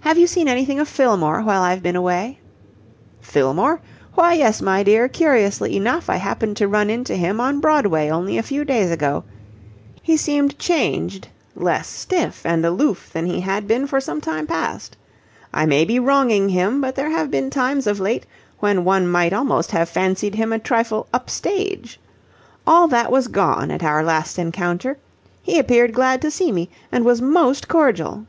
[0.00, 2.40] "Have you seen anything of Fillmore while I've been away?"
[3.20, 3.80] "Fillmore?
[4.14, 8.36] Why yes, my dear, curiously enough I happened to run into him on Broadway only
[8.36, 9.22] a few days ago.
[10.02, 14.96] He seemed changed less stiff and aloof than he had been for some time past.
[15.54, 18.26] I may be wronging him, but there have been times of late
[18.58, 22.00] when one might almost have fancied him a trifle up stage.
[22.66, 24.98] All that was gone at our last encounter.
[25.44, 28.26] He appeared glad to see me and was most cordial."